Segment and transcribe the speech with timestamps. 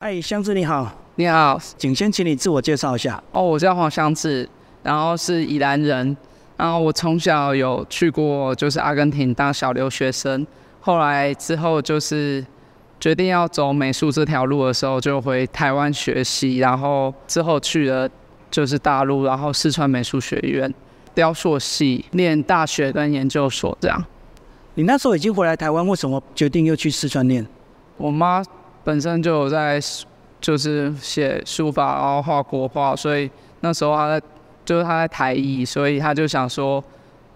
[0.00, 3.22] 哎，香子你好，你好，请先请你自我介绍一下。
[3.32, 4.48] 哦，我叫黄香子，
[4.82, 6.16] 然后是宜兰人，
[6.56, 10.46] 然后我从小有去过就是阿根廷当小留学生，
[10.80, 12.42] 后来之后就是
[12.98, 18.08] 决定要走美术这条路的时候，就回台湾学习，然后之后去了
[18.50, 20.72] 就是大陆，然后四川美术学院
[21.14, 24.02] 雕塑系念大学跟研究所这样。
[24.76, 27.46] 你那时候已经回来台湾，为什么决定又去四川念？
[27.98, 28.42] 我妈
[28.84, 29.80] 本身就有在
[30.40, 34.26] 就是写书法，然后画国画，所以那时候他在
[34.64, 36.82] 就是他在台艺，所以他就想说，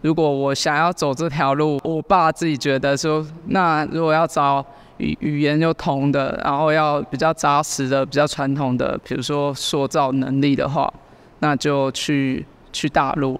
[0.00, 4.64] 如果我想要走这条路，我爸自己觉得说，那如果要找
[4.98, 10.92] 语语言又通的，然后要比较扎实的、比较传统的，比如说塑造能力的话，
[11.40, 13.38] 那就去去大陆，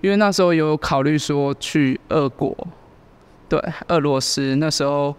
[0.00, 2.56] 因为那时候有考虑说去俄国。
[3.48, 5.14] 对，俄罗斯那时候，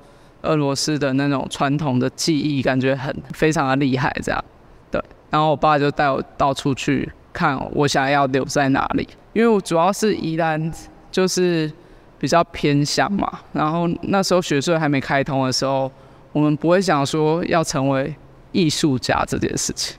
[0.47, 4.43] 俄罗斯的那种传统的技艺感觉很非常的厉害，这样。
[4.89, 10.71] 对，然后我爸就带我到处去看，我想要留在哪里，因为我主要是宜兰，
[11.11, 11.71] 就是
[12.17, 13.39] 比较偏乡嘛。
[13.51, 15.91] 然后那时候学税还没开通的时候，
[16.31, 18.15] 我们不会想说要成为
[18.51, 19.97] 艺术家这件事情，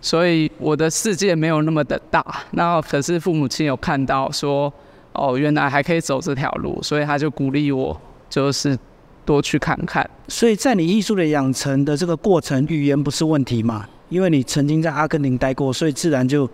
[0.00, 2.24] 所以我的世界没有那么的大。
[2.52, 4.72] 然后可是父母亲有看到说。
[5.18, 8.78] 哦，原来还可以走这条路，所以他就鼓励我，就是
[9.26, 10.08] 多去看看。
[10.28, 13.86] 所以在你艺术的养成的这个过程，语言不是问题嘛？
[14.08, 16.44] 因为你曾经在阿根廷待过，所以自然就，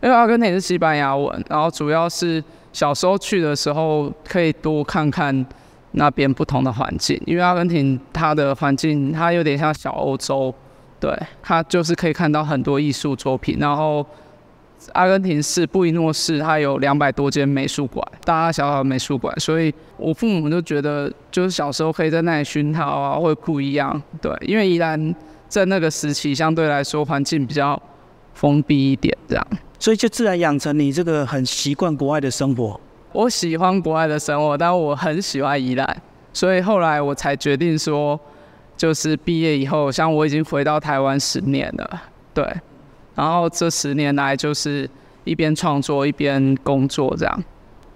[0.00, 5.44] 因为阿根廷是西班牙文，然后主要是小时候去的时候可以多看看
[5.92, 10.54] 那边不同的环境，因为阿根廷它的环境它有点像小欧洲，
[11.00, 14.06] 对，它就是可以看到很多艺术作品，然后。
[14.92, 24.00] 阿根廷市布宜诺市，它有两百多间美术馆，大大小小的美术馆，所以我父母就觉得，就是小时候可以在那里熏陶啊，会不一样。
[24.22, 25.14] 对，因为宜兰
[25.48, 27.80] 在那个时期相对来说环境比较
[28.34, 29.46] 封闭一点，这样，
[29.78, 32.80] 所以就自然养成你这个很习惯国外的生活。
[33.12, 38.18] 我喜欢国外的生活，但我很喜欢宜兰，所以后来我才决定说，
[38.76, 42.46] 就是毕业以后，像我已经回到台湾十年了，对。
[43.18, 44.88] 然后这十年来就是
[45.24, 47.44] 一边创作一边工作这样。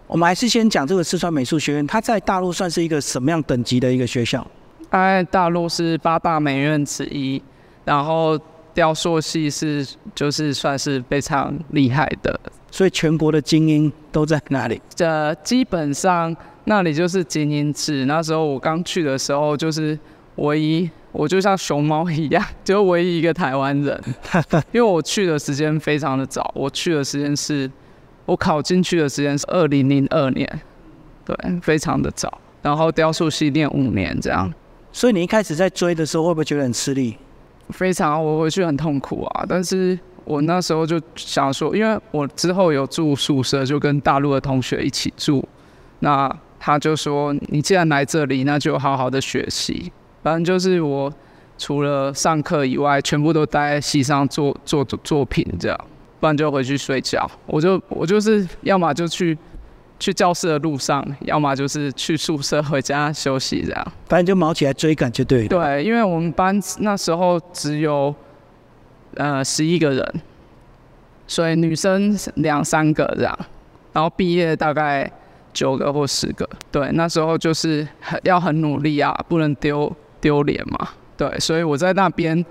[0.09, 4.45] 我们还是先讲这个四川美术学院，它在大陆算是一个什么样等级的一个学校？
[4.91, 7.41] 在大陆是八大美院之一，
[7.85, 8.37] 然后
[8.75, 12.41] 雕塑系是就是算是非常厉害的，
[12.73, 14.83] 所以全国的精英都在那里。
[14.93, 18.07] 这基本上那里就是精英制。
[18.07, 19.97] 那时候我刚去的时候就是
[20.35, 20.91] 唯一。
[21.13, 24.03] 我就像熊猫一样，就唯一一个台湾人，
[24.73, 27.71] 因为我去的时间非常的早，我去的时间是，
[28.25, 30.61] 我考进去的时间是二零零二年，
[31.25, 32.41] 对，非常的早。
[32.63, 34.53] 然后雕塑系念五年这样，
[34.93, 37.17] 所以你一开始在追的时候会不会觉得很吃力？
[37.71, 39.45] 非常，我回去很痛苦啊。
[39.49, 45.47] 但是我那时候就想说，因为我之后有住宿舍，就跟大陆的同学一起住，
[45.99, 49.93] 那他就说，你既然来这里，那就好好的学习。
[50.23, 51.13] 反正就是我
[51.59, 55.79] 除了上课以外，全部都待在戏上做做作品这样，
[56.21, 57.29] 不然就回去睡觉。
[57.47, 59.37] 我就我就是要么就去
[59.99, 63.93] 去教室的路上，要么就是去宿舍回家休息这样。
[64.09, 65.49] 反正就毛起来追赶就对了。
[65.49, 68.15] 对，因为我们班那时候只有
[69.15, 70.15] 呃十一个人，
[71.27, 73.39] 所以女生两三个这样，
[73.93, 75.11] 然后毕业大概
[75.53, 76.49] 九个或十个。
[76.71, 79.95] 对，那时候就是很要很努力啊，不能丢。
[80.23, 80.89] 丢脸嘛？
[81.19, 82.43] 对，所以我在那边，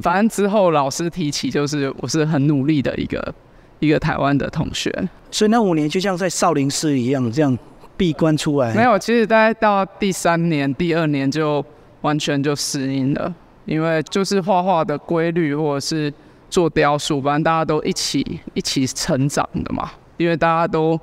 [0.00, 3.34] 反正之后老师提起，就是我是很努力的一个
[3.80, 4.92] 一个台湾的同学。
[5.30, 7.58] 所以那五年就像在少林寺一样，这样
[7.96, 8.72] 闭关出来。
[8.74, 11.64] 没有，其实大概到第三年、第二年就
[12.02, 16.12] 完全就适应了，因为就是画画的规律，或者是
[16.48, 19.90] 做雕塑，反正大家都一起一起成长的嘛。
[20.18, 21.00] 因为大家都。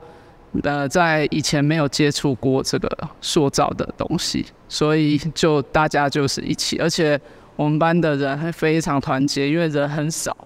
[0.62, 2.90] 呃，在以前没有接触过这个
[3.22, 7.20] 塑造的东西，所以就大家就是一起，而且
[7.56, 10.38] 我们班的人还非常团结，因为人很少，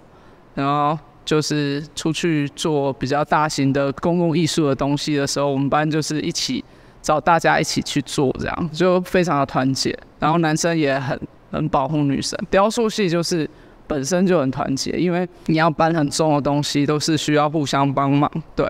[0.55, 6.63] 然后就是出去做比较大型的公共艺术的东西的时候，我们班就是一起
[7.01, 9.97] 找大家一起去做，这样就非常的团结。
[10.19, 11.19] 然后男生也很
[11.51, 13.49] 很保护女生，雕塑系就是
[13.85, 18.65] 本身就很团结，因为你要搬很重的东西，都是需要互相帮忙，对。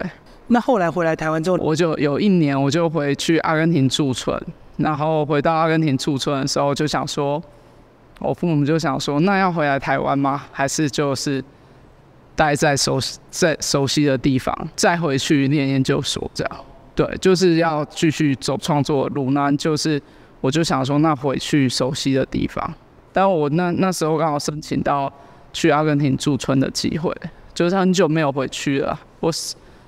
[0.47, 4.41] 那后来回来台湾之后，我就有一年我就回去阿根廷驻村，
[4.77, 7.41] 然后回到阿根廷驻村的时候，就想说，
[8.19, 10.45] 我父母就想说，那要回来台湾吗？
[10.51, 11.43] 还是就是
[12.35, 12.99] 待在熟
[13.29, 16.59] 在熟悉的地方，再回去念研究所这样？
[16.95, 19.31] 对，就是要继续走创作路。
[19.31, 20.01] 那就是
[20.41, 22.73] 我就想说，那回去熟悉的地方。
[23.11, 25.11] 但我那那时候刚好申请到
[25.51, 27.13] 去阿根廷驻村的机会，
[27.53, 28.99] 就是很久没有回去了。
[29.19, 29.31] 我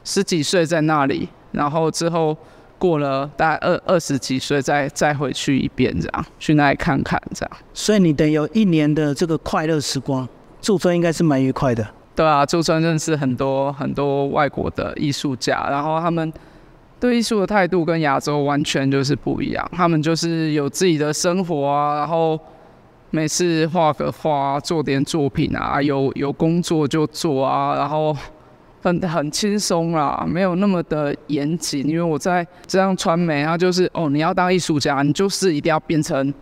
[0.04, 2.36] 十十几岁在那里，然后之后
[2.78, 7.58] 过了大概二二十几岁再再回去一遍，这样去那里看看，这样。
[7.74, 10.28] 所以你等有一年的这个快乐时光，
[10.62, 11.88] 驻村应该是蛮愉快的。
[12.16, 16.32] 对啊，驻村认识很多很多外国的艺术家，然后他们
[17.00, 19.72] 对艺术的态度跟亚洲完全就是不一样。
[19.74, 22.38] 他们就是有自己的生活啊，然后
[23.12, 28.14] 每次画个画，做点作品啊，有有工作就做啊，然后
[28.82, 31.88] 很很轻松啦，没有那么的严谨。
[31.88, 36.34] 因为我在这样传媒，它就是哦，你要当艺术家，你就是一定要变成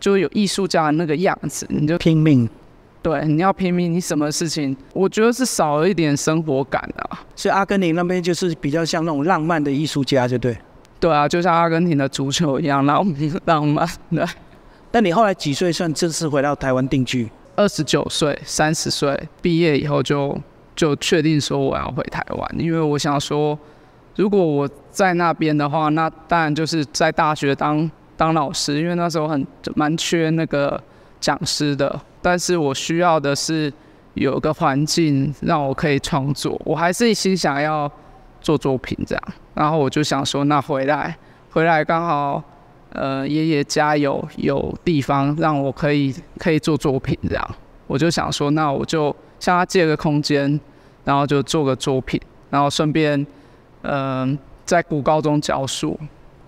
[0.00, 2.48] 就有艺术家的那个样子，你就拼命。
[3.02, 7.18] 对，你要拼命，你什么事情，我觉得是少了一点生活感啊。
[7.34, 10.56] 所以阿根廷那边就是比较像那种浪漫的艺术家，就对。
[11.00, 13.04] 对啊，就像阿根廷的足球一样，浪
[13.44, 13.88] 浪漫。
[14.12, 14.24] 的。
[14.92, 17.28] 但你后来几岁算正式回到台湾定居？
[17.56, 20.38] 二十九岁，三十岁毕业以后就
[20.74, 23.58] 就确定说我要回台湾，因为我想说，
[24.16, 30.80] 如果我在那边的话，那当然就是在大学当当老师，因为那时候很蛮缺那个
[31.20, 32.00] 讲师的。
[32.20, 33.72] 但是我需要的是
[34.14, 37.90] 有个环境让我可以创作，我还是一心想要
[38.40, 39.22] 做作品这样，
[39.54, 41.16] 然后我就想说，那回来
[41.50, 42.42] 回来刚好，
[42.92, 47.54] 呃，爷爷家有有地方让我可以可以做作品这样，
[47.92, 50.58] 我就想说，那我就向他借个空间，
[51.04, 52.18] 然后就做个作品，
[52.48, 53.26] 然后顺便，
[53.82, 55.98] 嗯，在古高中教书，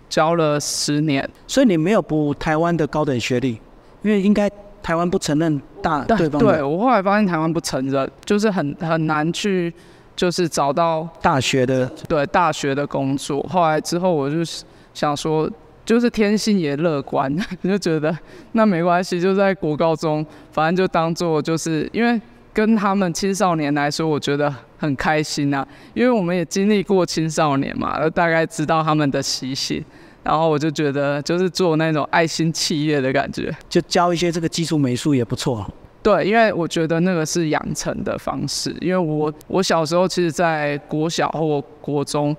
[0.08, 3.61] 教了十年，所以你没有补台湾的高等学历，
[4.02, 4.50] 因为应该。
[4.85, 9.73] 台湾不承认大对方对我后来发现台湾不承认，就是很很难去，
[10.14, 13.43] 就是找到大学的对大学的工作。
[13.44, 14.44] 后来之后我就
[14.93, 15.50] 想说，
[15.84, 18.16] 就是天性也乐观， 就觉得
[18.52, 22.20] 那没关系，就在国高中，反正就当做就是因为
[22.52, 29.84] 跟他们青少年来说，我觉得很开心啊，因为我们也经历过青少年嘛，大概知道他们的习性。
[30.22, 35.70] 然后我就觉得，就是做那种爱心企业的感觉，就教一些这个基础美术也不错。
[36.02, 38.75] 对，因为我觉得那个是养成的方式。
[38.80, 42.34] 因为我我小时候其实，在国小或国中，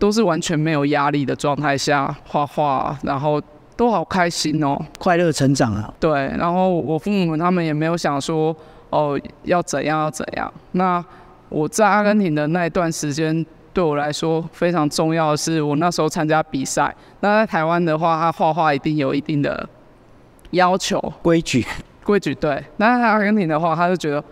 [0.00, 3.40] 都是完全没有压力的状态下画画，然后
[3.76, 5.94] 都好开心哦，快乐成长啊。
[6.00, 8.56] 对，然后我父母他们也没有想说，
[8.90, 10.52] 哦，要怎样要怎样。
[10.72, 11.04] 那
[11.48, 13.46] 我在阿根廷的那一段时间。
[13.72, 16.92] 对我来说非常重要的是，我那时候参加比赛。
[17.20, 19.66] 那在台湾的话，他画画一定有一定的
[20.50, 21.64] 要求规矩，
[22.02, 22.64] 规矩对。
[22.78, 24.22] 那在阿根廷的话，他就觉得，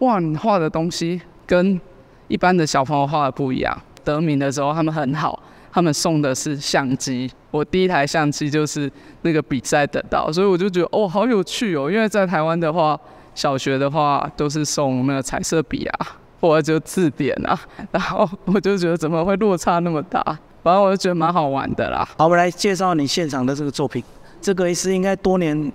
[0.00, 1.80] 哇，你画的东西跟
[2.28, 3.74] 一般的小朋友画的不一样。
[4.04, 7.30] 得名的时候，他们很好，他们送的是相机。
[7.50, 8.90] 我第一台相机就是
[9.22, 11.90] 那个比赛得到，所以我就觉得哦，好有趣哦。
[11.90, 12.98] 因为在台湾的话，
[13.34, 16.06] 小学的话都是送那个彩色笔啊。
[16.42, 17.56] 或者就字典啊，
[17.92, 20.20] 然后我就觉得怎么会落差那么大？
[20.64, 22.04] 反正我就觉得蛮好玩的啦。
[22.18, 24.02] 好，我们来介绍你现场的这个作品。
[24.40, 25.72] 这个是应该多年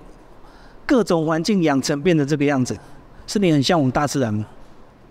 [0.86, 2.78] 各种环境养成变成这个样子，
[3.26, 4.46] 是你很向往大自然吗？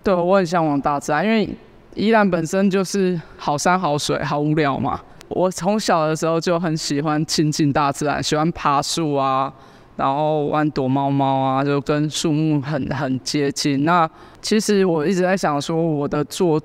[0.04, 1.48] 对，我很向往大自然，因为
[1.96, 5.00] 宜兰本身就是好山好水，好无聊嘛。
[5.28, 9.52] 我从小的时候就很喜欢亲近大自然，喜欢爬树啊。
[9.96, 13.82] 然后玩躲猫猫啊，就跟树木很很接近。
[13.86, 14.08] 那
[14.42, 16.60] 其实我一直在想说，我的做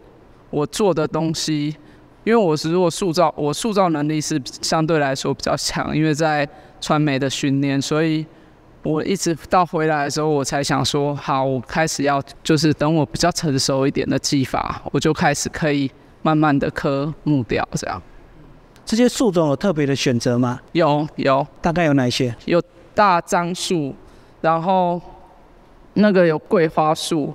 [0.49, 1.73] 我做的东西，
[2.25, 6.45] 因为我是如果塑造我塑造能力是相对来说比较强，因为在
[6.81, 8.25] 传媒的训练，所以
[8.83, 15.89] 我一直到回来的时候，我才想说，好，我开始要就是等我比较成熟一点的技法，我就开始可以
[16.21, 18.01] 慢慢的刻木雕这样。
[18.85, 20.59] 这些树种有特别的选择吗？
[20.71, 22.35] 有有，大概有哪些？
[22.45, 22.61] 有。
[22.93, 23.95] 大樟树，
[24.41, 25.01] 然后
[25.93, 27.33] 那个有桂花树，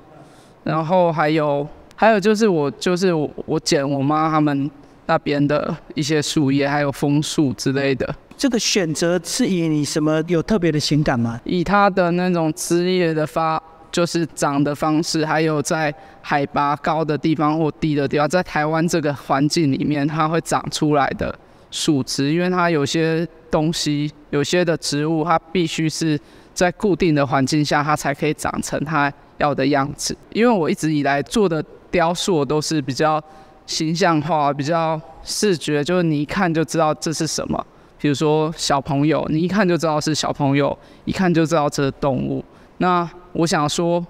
[0.62, 4.71] 然后还有还有就是我就是我我捡我妈他们
[5.07, 8.15] 那边的一些树叶，还有枫树之类的。
[8.37, 11.41] 这个选择是以你什么有特别的情感吗？
[11.45, 21.35] 以它的那种枝叶的发，就是长的方式，还有在海拔高的地方或低的地方，在台湾这个环境里面，它会长出来的。
[21.69, 26.19] 树枝，因为它有些东西，有些的植物，它必须是
[26.55, 30.17] 在固定的环境下，它才可以长成它要的样子。
[30.33, 33.23] 因为我一直以来做的雕塑都是比较
[33.67, 37.67] 形象化、比较视觉，就是你一看就知道这是什么。
[37.99, 42.45] 比如说小朋友，你一看就知道是小朋友，一看就知道这是动物。
[42.79, 44.05] 那我想说，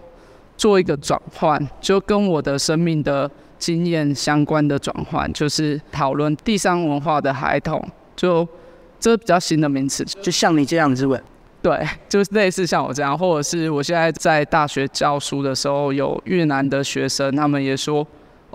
[0.56, 3.30] 做一个转换，就跟我的生命的。
[3.58, 7.82] 经验相关的转换，就是讨论地上文化的孩童，
[8.14, 8.46] 就
[9.00, 11.18] 这比较新的名词，就像你这样子问。
[11.62, 18.06] 对，就是类似像我这样，或者是我现在在大学教书的时候，有越南的学生，他们也说，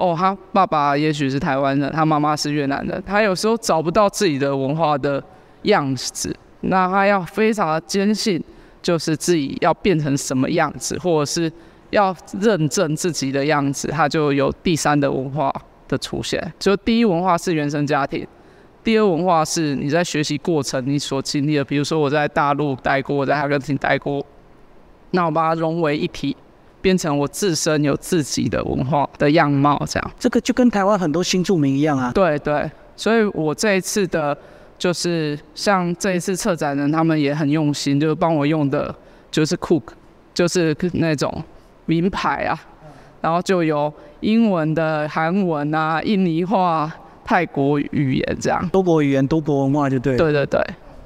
[0.01, 5.24] 哦，他爸爸也许是台湾人，他妈妈是越南人，他有时候找不到自己的文化的
[5.63, 8.43] 样子，那他要非常的坚信，
[8.81, 11.51] 就是自己要变成什么样子，或者是
[11.91, 15.53] 要认证自己的样子，他就有第三的文化
[15.88, 16.51] 的出现。
[16.58, 18.25] 就第一文化是原生家庭，
[18.84, 24.25] 第二文化是你在学习过程你所经历的，比如说我在大陆待过，我在阿根廷待过，
[25.12, 26.36] 那我把它融为一体，
[26.81, 30.11] 变成我自身有自己的文化的样貌，这样。
[30.19, 32.11] 这个就跟台湾很多新住民一样啊。
[32.13, 34.38] 对对，所以我这一次的，
[34.77, 38.93] 就是像这一次策展人他们也很用心，就是帮我用的，
[39.29, 39.83] 就是 Cook，
[40.33, 41.43] 就是那种
[41.85, 42.59] 名牌啊，
[43.21, 46.91] 然后就有英文的、韩文啊、印尼话、
[47.23, 48.67] 泰国语言这样。
[48.69, 50.17] 多国语言、多国文化就对了。
[50.17, 50.61] 对对对，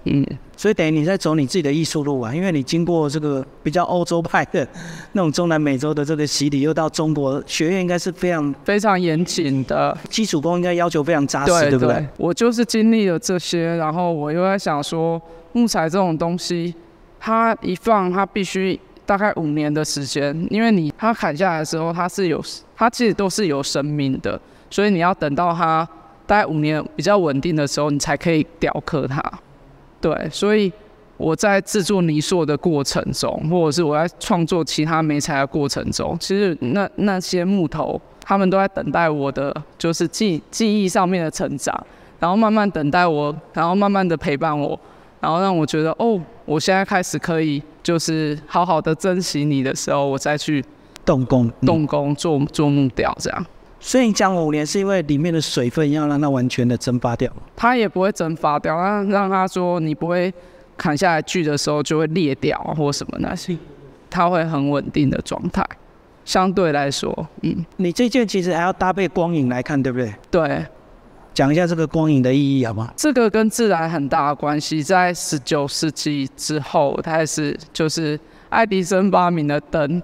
[0.05, 0.23] 嗯，
[0.55, 4.67] 所以等于你在走你自己的艺术路啊，因为你经过这个比较欧洲派的
[5.13, 9.97] 那种中南美洲的这个洗礼，又到中国学院，应该是非常非常严谨的。
[10.09, 12.07] 基础功应该要求非常扎实，对对不对？
[12.17, 15.19] 我就是经历了这些，然后我又在想说，
[15.53, 16.73] 木材这种东西，
[17.19, 22.39] 它一放，它必须大概五年的时间，因为你它砍下来的时候，它是有，
[22.75, 25.87] 它其实都是有生命的，所以你要等到它
[26.27, 29.19] 大概五年比较稳定的时候，你才可以雕刻它。
[30.01, 30.71] 对，所以
[31.17, 41.73] 我在制作泥塑的过程中，或者是我在创作其他媒材的过程中，其实那那些木头，他们都在等待我的，就是记记忆上面的成长，
[42.19, 44.79] 然后慢慢等待我，然后慢慢的陪伴我，
[45.21, 50.63] 然后让我觉得，哦，我现在开始可以，就是好好的珍惜你的时候，我再去
[51.05, 53.45] 动工，嗯动工做做木雕这样。
[53.87, 57.31] 所以你讲五年是因为里面的水分要让它完全的蒸发掉。
[57.55, 60.33] 它也不会蒸发掉，让让他说你不会
[60.75, 63.55] 砍下来锯的时候就会裂掉啊或什么那些，
[64.09, 65.63] 它会很稳定的状态。
[66.25, 70.11] 相对来说，嗯，你这件其实还要搭配光影来看，对不对？
[70.31, 70.65] 对，
[71.35, 72.91] 讲一下这个光影的意义好吗？
[72.97, 74.81] 这个跟自然很大的关系。
[74.81, 80.01] 在十九世纪之后开始，就是爱迪生发明的灯，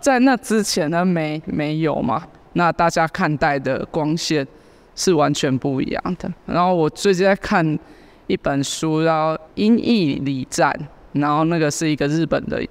[0.00, 2.22] 在那之前呢没没有嘛？
[2.56, 4.46] 那大家看待的光线
[4.94, 6.32] 是完全不一样的。
[6.46, 7.78] 然后我最近在看
[8.26, 10.72] 一本书，叫《音译礼赞》，
[11.20, 12.66] 然后那个是一个日本的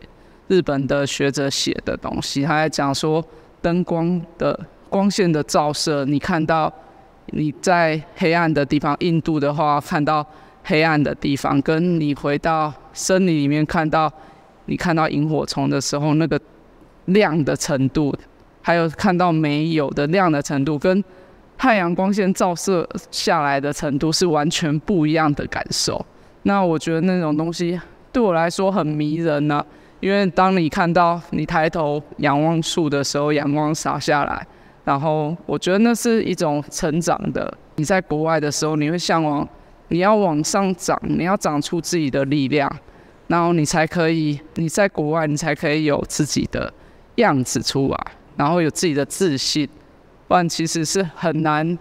[0.48, 3.24] 日本的学者写的东西，他在讲说
[3.62, 6.72] 灯光的光线的照射，你看到
[7.27, 10.25] 你在黑暗的地方，印度的话看到
[10.63, 14.12] 黑暗的地方，跟你回到森林里面看到
[14.65, 16.39] 你看到萤火虫的时候，那个
[17.06, 18.12] 亮的程度，
[18.66, 21.04] 还有看到没有的亮的程度，跟
[21.56, 26.04] 太阳光线照射下来的程度是完全不一样的感受。
[26.42, 27.80] 那我觉得那种东西
[28.12, 29.64] 对我来说很迷人呢、
[30.00, 34.44] 因为当你看到你抬头仰望树的时候，阳光洒下来，
[34.84, 37.56] 然后我觉得那是一种成长的。
[37.76, 39.48] 你在国外的时候，你会向往，
[39.90, 42.68] 你要往上长，你要长出自己的力量，
[43.28, 46.74] 然后你才可以，你在国外你才可以有自己的
[47.18, 47.98] 样子出来，
[48.36, 49.68] 然后有自己的自信，
[50.27, 51.77] 不然其实是很难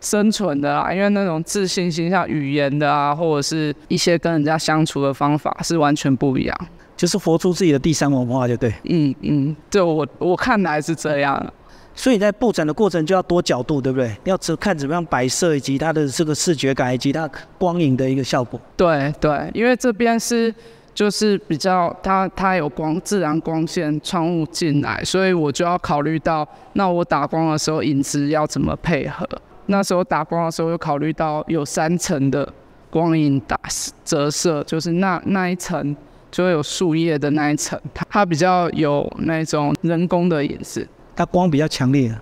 [0.00, 0.92] 生存的啊。
[0.92, 6.56] 因为那种自信心，像语言的啊，或者是一些跟人家相处的方法是完全不一样。
[6.96, 8.72] 就是活出自己的第三文化，就对。
[8.84, 11.52] 嗯嗯，对我我看来是这样。
[11.96, 14.12] 所以在布展的过程就要多角度，对不对？
[14.24, 18.60] 要只看怎么样摆设，以及它的这个视觉感，以及它光影的一个效果。
[18.76, 20.52] 对对，因为这边是
[20.94, 29.28] 就是比较它它有光自然光线窗户进来，所以我就要考虑到，那我打光的时候影子要怎么配合？
[29.66, 32.48] 那时候打光的时候又考虑到有三层的
[32.90, 33.58] 光影打
[34.04, 35.96] 折射，就是那那一层
[36.30, 40.86] 就会有树叶的那一层，它它比较有那种人工的影子。
[41.16, 42.14] 它光比较强烈，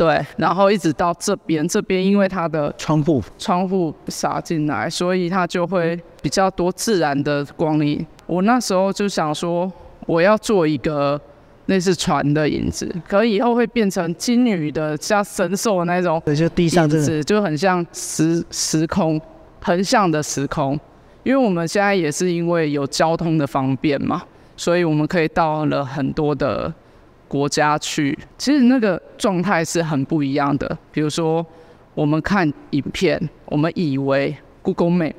[0.00, 8.06] 对，然后一直到这边，这边因为它的窗户窗户洒进来，所以它就会比较多自然的光影。
[8.24, 9.70] 我那时候就想说，
[10.06, 11.20] 我要做一个
[11.66, 19.20] 类似船的影子，可以后会变成金鱼的，像神兽的那种对，就地上影这子，就很像时时空
[19.60, 20.80] 横向的时空。
[21.24, 24.22] 因为我们现在也是因为有交通的方便嘛，
[24.56, 26.72] 所以我们可以到了很多的
[27.30, 28.18] 国家去。
[28.36, 30.76] 其实那个状态是很不一样的。
[30.90, 31.46] 比如说，
[31.94, 35.14] 我们看影片，我们以为 Google Map，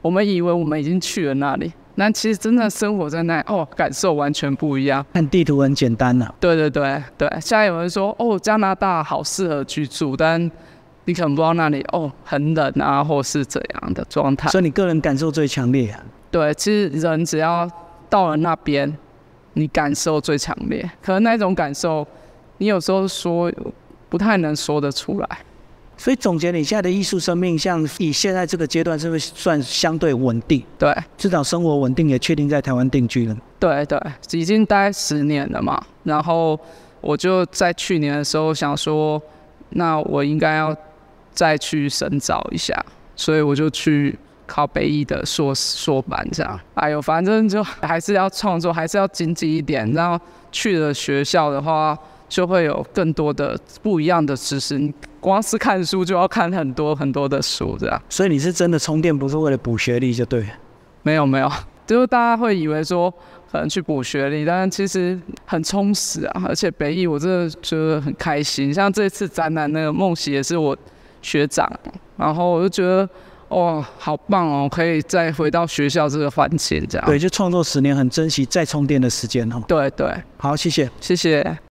[0.00, 5.04] 我们以为我们已经去了那里，但其实真的生活在那里，哦，感受完全不一样。
[5.12, 10.40] 看地图很简单呐、对对对对，现在有人说哦，加拿大好适合居住，但
[11.06, 14.48] 你可能不知道那里哦很冷啊，或是怎样的状态。
[14.50, 16.00] 所以你个人感受最强烈啊。
[16.30, 17.68] 对，其实人只要
[18.10, 18.96] 到了那边，
[19.56, 22.06] 你感受最强烈，可能那种感受，
[22.58, 23.50] 你有时候说
[24.10, 25.28] 不太能说得出来。
[25.96, 30.62] 所以总结你现在的艺术生命，像以现在这个阶段，是不是算相对稳定？
[30.78, 33.34] 对，至少生活稳定，也确定在台湾定居了。
[33.58, 33.98] 对对，
[34.32, 35.82] 已经待十年了嘛。
[36.04, 36.60] 然后
[37.00, 39.20] 我就在去年的时候想说，
[39.70, 40.76] 那我应该要
[41.32, 42.84] 再去深造一下，
[43.16, 46.58] 所以我就去考北艺的硕硕班这样。
[46.74, 49.90] 哎呦，反正就还是要创作，还是要经济一点。
[49.92, 50.18] 然后
[50.50, 51.98] 去了学校的话。
[52.28, 54.76] 就会有更多的不一样的知识。
[54.76, 58.02] 你光是看书就要看很多很多的书，这样。
[58.08, 60.44] 所以你是真的充电，不是为了补学历就对。
[61.04, 61.48] 没有没有，
[61.86, 63.08] 就是大家会以为说
[63.52, 66.42] 可能去补学历，但其实很充实啊。
[66.48, 70.76] 而且北艺我真的觉得很开心，像这次展览那个梦喜也是我
[71.22, 71.70] 学长，
[72.16, 73.08] 然后我就觉得
[73.48, 77.06] 哇好棒哦，可以再回到学校这个环境这样。
[77.06, 79.62] 对，就创作十年，很珍惜再充电的时间哦。
[79.68, 81.56] 对对，好，谢谢，谢谢。